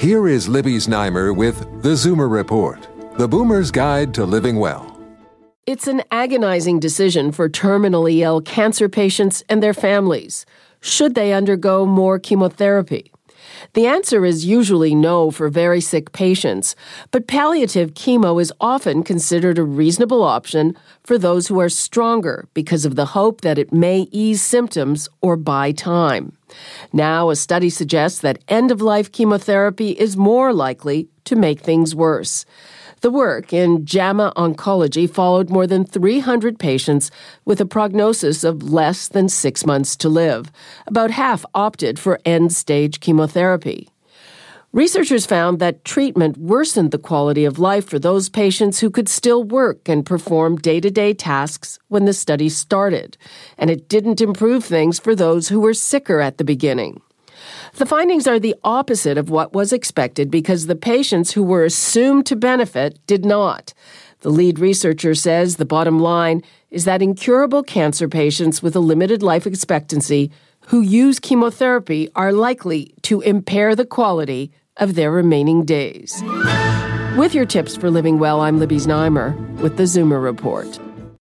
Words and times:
Here 0.00 0.28
is 0.28 0.48
Libby 0.48 0.76
Znaimer 0.76 1.36
with 1.36 1.82
The 1.82 1.90
Zoomer 1.90 2.30
Report, 2.30 2.88
the 3.18 3.28
boomer's 3.28 3.70
guide 3.70 4.14
to 4.14 4.24
living 4.24 4.56
well. 4.56 4.98
It's 5.66 5.86
an 5.86 6.02
agonizing 6.10 6.80
decision 6.80 7.32
for 7.32 7.50
terminally 7.50 8.20
ill 8.20 8.40
cancer 8.40 8.88
patients 8.88 9.44
and 9.50 9.62
their 9.62 9.74
families. 9.74 10.46
Should 10.80 11.14
they 11.14 11.34
undergo 11.34 11.84
more 11.84 12.18
chemotherapy? 12.18 13.12
The 13.74 13.86
answer 13.86 14.24
is 14.24 14.44
usually 14.44 14.94
no 14.94 15.30
for 15.30 15.48
very 15.48 15.80
sick 15.80 16.12
patients, 16.12 16.74
but 17.10 17.26
palliative 17.26 17.94
chemo 17.94 18.40
is 18.40 18.52
often 18.60 19.02
considered 19.02 19.58
a 19.58 19.64
reasonable 19.64 20.22
option 20.22 20.76
for 21.04 21.18
those 21.18 21.48
who 21.48 21.60
are 21.60 21.68
stronger 21.68 22.48
because 22.54 22.84
of 22.84 22.96
the 22.96 23.06
hope 23.06 23.40
that 23.42 23.58
it 23.58 23.72
may 23.72 24.08
ease 24.10 24.42
symptoms 24.42 25.08
or 25.20 25.36
buy 25.36 25.72
time. 25.72 26.36
Now, 26.92 27.30
a 27.30 27.36
study 27.36 27.70
suggests 27.70 28.20
that 28.20 28.42
end 28.48 28.70
of 28.70 28.80
life 28.80 29.12
chemotherapy 29.12 29.90
is 29.90 30.16
more 30.16 30.52
likely 30.52 31.08
to 31.30 31.36
make 31.36 31.60
things 31.60 31.94
worse. 31.94 32.44
The 33.02 33.10
work 33.10 33.52
in 33.52 33.86
JAMA 33.86 34.32
Oncology 34.36 35.08
followed 35.08 35.48
more 35.48 35.66
than 35.66 35.86
300 35.86 36.58
patients 36.58 37.10
with 37.44 37.60
a 37.60 37.64
prognosis 37.64 38.42
of 38.42 38.72
less 38.72 39.06
than 39.06 39.28
six 39.28 39.64
months 39.64 39.94
to 39.98 40.08
live. 40.08 40.50
About 40.88 41.12
half 41.12 41.46
opted 41.54 42.00
for 42.00 42.18
end 42.24 42.52
stage 42.52 42.98
chemotherapy. 42.98 43.88
Researchers 44.72 45.24
found 45.24 45.60
that 45.60 45.84
treatment 45.84 46.36
worsened 46.36 46.90
the 46.90 46.98
quality 46.98 47.44
of 47.44 47.60
life 47.60 47.88
for 47.88 48.00
those 48.00 48.28
patients 48.28 48.80
who 48.80 48.90
could 48.90 49.08
still 49.08 49.44
work 49.44 49.88
and 49.88 50.04
perform 50.04 50.56
day 50.56 50.80
to 50.80 50.90
day 50.90 51.14
tasks 51.14 51.78
when 51.88 52.06
the 52.06 52.12
study 52.12 52.48
started, 52.48 53.16
and 53.56 53.70
it 53.70 53.88
didn't 53.88 54.20
improve 54.20 54.64
things 54.64 54.98
for 54.98 55.14
those 55.14 55.48
who 55.48 55.60
were 55.60 55.74
sicker 55.74 56.20
at 56.20 56.38
the 56.38 56.44
beginning. 56.44 57.00
The 57.74 57.86
findings 57.86 58.26
are 58.26 58.38
the 58.38 58.54
opposite 58.64 59.18
of 59.18 59.30
what 59.30 59.52
was 59.52 59.72
expected 59.72 60.30
because 60.30 60.66
the 60.66 60.76
patients 60.76 61.32
who 61.32 61.42
were 61.42 61.64
assumed 61.64 62.26
to 62.26 62.36
benefit 62.36 62.98
did 63.06 63.24
not. 63.24 63.74
The 64.20 64.30
lead 64.30 64.58
researcher 64.58 65.14
says 65.14 65.56
the 65.56 65.64
bottom 65.64 65.98
line 65.98 66.42
is 66.70 66.84
that 66.84 67.02
incurable 67.02 67.62
cancer 67.62 68.08
patients 68.08 68.62
with 68.62 68.76
a 68.76 68.80
limited 68.80 69.22
life 69.22 69.46
expectancy 69.46 70.30
who 70.66 70.82
use 70.82 71.18
chemotherapy 71.18 72.10
are 72.14 72.32
likely 72.32 72.94
to 73.02 73.22
impair 73.22 73.74
the 73.74 73.86
quality 73.86 74.52
of 74.76 74.94
their 74.94 75.10
remaining 75.10 75.64
days. 75.64 76.22
With 77.16 77.34
your 77.34 77.46
tips 77.46 77.76
for 77.76 77.90
living 77.90 78.18
well, 78.18 78.40
I'm 78.40 78.58
Libby 78.58 78.76
Znaimer 78.76 79.36
with 79.60 79.76
the 79.76 79.84
Zoomer 79.84 80.22
Report. 80.22 80.78